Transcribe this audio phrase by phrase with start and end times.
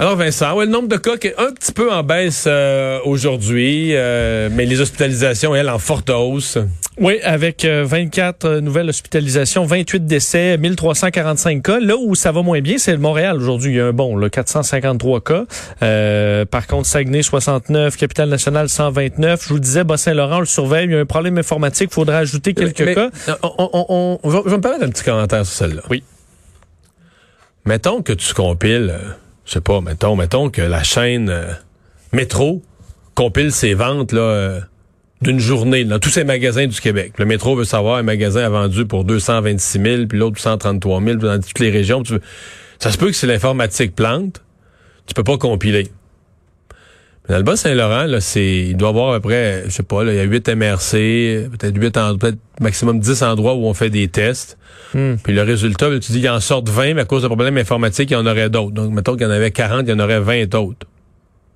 [0.00, 3.00] Alors Vincent, ouais, le nombre de cas qui est un petit peu en baisse euh,
[3.04, 6.56] aujourd'hui, euh, mais les hospitalisations, elles, en forte hausse.
[6.98, 11.80] Oui, avec 24 euh, nouvelles hospitalisations, 28 décès, 1345 cas.
[11.80, 13.72] Là où ça va moins bien, c'est le Montréal aujourd'hui.
[13.72, 16.46] Il y a un bon, là, 453 cas.
[16.46, 19.44] par contre, Saguenay 69, Capitale-Nationale 129.
[19.44, 20.86] Je vous disais, Bas-Saint-Laurent, on le surveille.
[20.86, 21.90] Il y a un problème informatique.
[21.92, 23.10] Il faudra ajouter quelques cas.
[23.42, 25.82] On, on, je vais me permettre un petit commentaire sur celle-là.
[25.90, 26.02] Oui.
[27.66, 28.94] Mettons que tu compiles
[29.50, 31.52] je sais pas, mettons, mettons que la chaîne euh,
[32.12, 32.62] Métro
[33.16, 34.60] compile ses ventes là euh,
[35.22, 37.14] d'une journée dans tous ses magasins du Québec.
[37.18, 41.16] Le Métro veut savoir un magasin a vendu pour 226 000, puis l'autre 133 000
[41.16, 42.04] dans toutes les régions.
[42.78, 44.40] Ça se peut que si l'informatique plante,
[45.06, 45.88] tu peux pas compiler.
[47.36, 50.12] Le Bas-Saint-Laurent, là, c'est, il doit y avoir à peu près, je sais pas, là,
[50.12, 54.08] il y a 8 MRC, peut-être 8, peut-être maximum 10 endroits où on fait des
[54.08, 54.58] tests.
[54.94, 55.14] Hmm.
[55.22, 58.10] Puis le résultat, tu dis qu'il en sortent 20, mais à cause de problèmes informatiques,
[58.10, 58.72] il y en aurait d'autres.
[58.72, 60.86] Donc, mettons qu'il y en avait 40, il y en aurait 20 autres.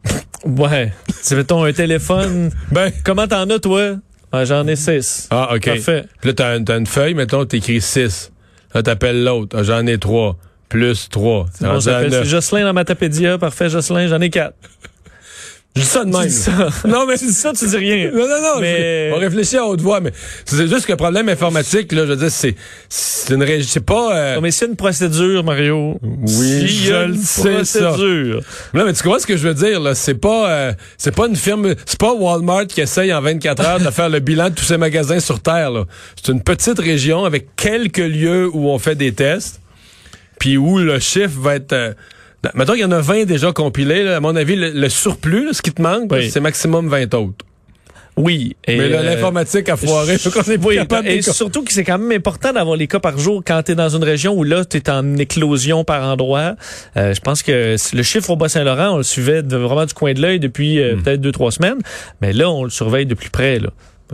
[0.44, 0.92] Ouais.
[1.22, 2.50] C'est mettons un téléphone?
[2.70, 3.96] ben, comment t'en as, toi?
[4.30, 5.28] Ah, j'en ai 6.
[5.30, 5.64] Ah, OK.
[5.64, 6.04] Parfait.
[6.20, 8.30] Puis là, t'as, as une feuille, mettons, t'écris 6.
[8.74, 9.56] Là, t'appelles l'autre.
[9.58, 10.36] Ah, j'en ai 3.
[10.68, 11.46] Plus 3.
[11.54, 13.38] C'est bon, c'est Jocelyn dans Matapédia.
[13.38, 14.54] Parfait, Jocelyn, j'en ai 4.
[15.76, 16.28] Je dis ça de même.
[16.28, 16.68] Ça.
[16.88, 18.10] Non, mais tu dis ça, tu dis rien.
[18.12, 18.60] Non, non, non.
[18.60, 19.10] Mais...
[19.12, 20.12] On réfléchit à haute voix, mais
[20.44, 22.54] c'est juste que le problème informatique, là, je veux dire, c'est,
[22.88, 24.34] c'est une c'est pas, euh...
[24.36, 25.98] non, mais c'est une procédure, Mario.
[26.02, 28.42] Oui, si je le sais, procédure.
[28.42, 28.78] Ça.
[28.78, 29.96] Non, mais tu comprends ce que je veux dire, là?
[29.96, 33.80] C'est pas, euh, c'est pas une firme, c'est pas Walmart qui essaye en 24 heures
[33.80, 35.84] de faire le bilan de tous ces magasins sur Terre, là.
[36.14, 39.60] C'est une petite région avec quelques lieux où on fait des tests,
[40.38, 41.94] puis où le chiffre va être, euh,
[42.54, 44.08] Mettons qu'il y en a 20 déjà compilés.
[44.08, 47.44] à mon avis, le, surplus, ce qui te manque, c'est maximum 20 autres.
[48.16, 48.56] Oui.
[48.66, 50.14] Et mais euh, l'informatique a foiré.
[51.04, 53.74] et surtout que c'est quand même important d'avoir les cas par jour quand tu es
[53.74, 56.54] dans une région où là, tu es en éclosion par endroit.
[56.96, 60.20] Euh, je pense que le chiffre au Bas-Saint-Laurent, on le suivait vraiment du coin de
[60.20, 61.02] l'œil depuis euh, hmm.
[61.02, 61.78] peut-être deux, trois semaines.
[62.20, 63.58] Mais là, on le surveille de plus près.
[63.58, 63.70] Là.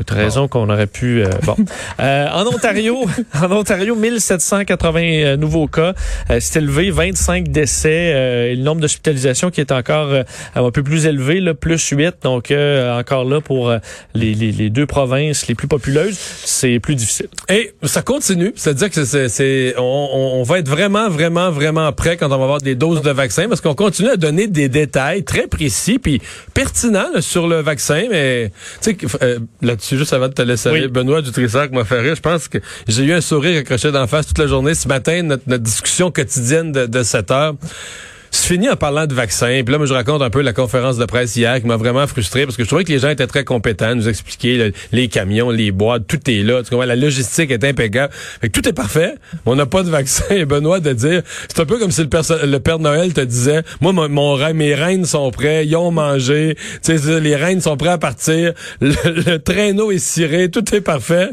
[0.09, 1.23] Raison qu'on aurait pu.
[1.23, 1.57] Euh, bon,
[2.01, 3.05] euh, en Ontario,
[3.41, 5.95] en Ontario, 1780 euh, nouveaux cas.
[6.41, 8.55] c'est élevé, 25 décès.
[8.55, 10.13] le nombre d'hospitalisations qui est encore
[10.55, 12.17] un peu plus élevé, là, plus 8.
[12.23, 13.73] Donc encore là pour
[14.15, 17.29] les, les, les, deux provinces les plus populeuses, c'est plus difficile.
[17.49, 22.27] Et ça continue, c'est-à-dire que c'est, on, on, va être vraiment, vraiment, vraiment prêt quand
[22.27, 25.47] on va avoir des doses de vaccin, parce qu'on continue à donner des détails très
[25.47, 26.21] précis puis
[26.55, 28.53] pertinents sur le vaccin, mais
[28.83, 32.15] tu sais là-dessus juste avant de te laisser aller, Benoît Dutrissac m'a fait rire.
[32.15, 32.59] Je pense que
[32.89, 36.73] j'ai eu un sourire accroché d'en face toute la journée ce matin, notre, discussion quotidienne
[36.73, 37.55] de, de 7 heures.
[38.31, 39.63] C'est fini en parlant de vaccins.
[39.65, 42.07] Puis là, moi, je raconte un peu la conférence de presse hier qui m'a vraiment
[42.07, 45.51] frustré parce que je trouvais que les gens étaient très compétents, nous expliquer les camions,
[45.51, 46.63] les boîtes, tout est là.
[46.63, 46.75] Tu?
[46.77, 48.13] La logistique est impeccable.
[48.41, 49.15] Fait que tout est parfait.
[49.47, 50.25] On n'a pas de vaccin.
[50.31, 53.63] Et Benoît de dire, c'est un peu comme si le, le Père Noël te disait,
[53.81, 57.77] moi, mon, mon, mes reines sont prêts, ils ont mangé, tu sais, les reines sont
[57.77, 61.31] prêts à partir, le, traîneau est ciré, tout est parfait.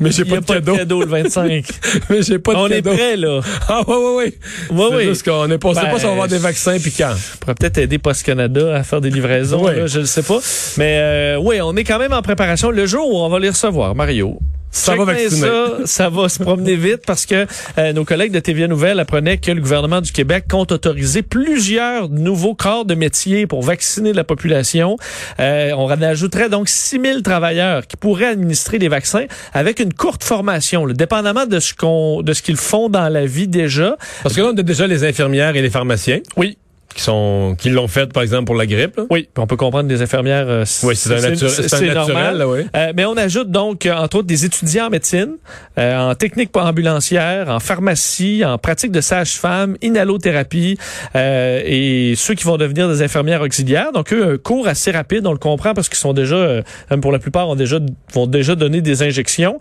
[0.00, 0.44] Mais j'ai pas, de
[0.76, 1.00] cadeau.
[1.00, 1.64] le 25.
[2.10, 2.90] mais j'ai pas de on cadeau.
[2.90, 3.40] On est prêt, là.
[3.68, 4.34] Ah, oui, oui, oui.
[4.70, 5.04] Oui, oui.
[5.04, 7.12] juste qu'on est pas, ben, pas si on va avoir des vaccins piquants.
[7.12, 10.38] On pourrait peut-être aider Post Canada à faire des livraisons, là, je ne sais pas.
[10.78, 12.70] Mais euh, oui, on est quand même en préparation.
[12.70, 14.38] Le jour où on va les recevoir, Mario,
[14.70, 17.46] ça va Ça, ça va se promener vite parce que
[17.78, 22.08] euh, nos collègues de TVA Nouvelle apprenaient que le gouvernement du Québec compte autoriser plusieurs
[22.08, 24.96] nouveaux corps de métier pour vacciner la population.
[25.40, 30.86] Euh, on ajouterait donc 6000 travailleurs qui pourraient administrer les vaccins avec une courte formation,
[30.86, 33.96] là, dépendamment de ce qu'on de ce qu'ils font dans la vie déjà.
[34.22, 36.20] Parce que là, on a déjà les infirmières et les pharmaciens.
[36.36, 36.56] Oui
[36.94, 39.00] qui sont qui l'ont fait par exemple pour la grippe.
[39.10, 40.48] Oui, on peut comprendre des infirmières.
[40.48, 42.60] Euh, oui, c'est un, naturel, oui.
[42.76, 45.36] euh, mais on ajoute donc euh, entre autres des étudiants en médecine,
[45.78, 50.78] euh, en technique ambulancière, en pharmacie, en pratique de sage-femme, inhalothérapie
[51.14, 53.92] euh, et ceux qui vont devenir des infirmières auxiliaires.
[53.92, 57.12] Donc eux un cours assez rapide, on le comprend parce qu'ils sont déjà même pour
[57.12, 57.78] la plupart ont déjà
[58.12, 59.58] vont déjà donner des injections.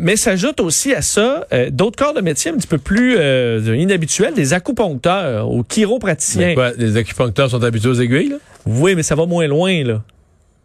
[0.00, 3.16] mais s'ajoute aussi à ça d'autres corps de métier un petit peu plus
[3.74, 8.36] inhabituels, des acupuncteurs ou chiropraticiens les acupuncteurs sont habitués aux aiguilles, là?
[8.66, 10.02] Oui, mais ça va moins loin, là.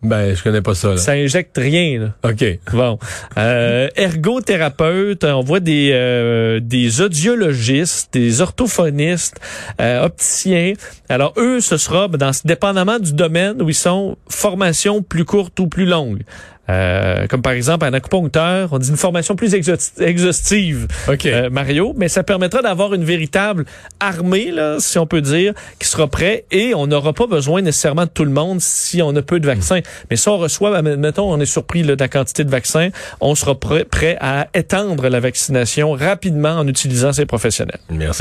[0.04, 0.90] Ben, je connais pas ça.
[0.90, 0.98] Là.
[0.98, 2.00] Ça injecte rien.
[2.00, 2.30] Là.
[2.30, 2.46] OK.
[2.72, 3.00] Bon.
[3.38, 9.40] Euh, ergothérapeute, on voit des, euh, des audiologistes, des orthophonistes,
[9.82, 10.74] euh, opticiens.
[11.10, 15.60] Alors, eux, ce sera, ben, dans, dépendamment du domaine où ils sont, formation plus courte
[15.60, 16.22] ou plus longue.
[16.70, 19.54] Euh, comme par exemple un acupuncteur, on dit une formation plus
[20.00, 21.26] exhaustive, OK.
[21.26, 23.66] euh, Mario, mais ça permettra d'avoir une véritable
[24.00, 28.06] armée, là, si on peut dire, qui sera prêt et on n'aura pas besoin nécessairement
[28.06, 29.80] de tout le monde si on a peu de vaccins.
[30.10, 32.90] Mais si on reçoit, ben, mettons, on est surpris là, de la quantité de vaccins,
[33.22, 37.80] on sera prêt, prêt à étendre la vaccination rapidement en utilisant ces professionnels.
[37.90, 38.16] Merci.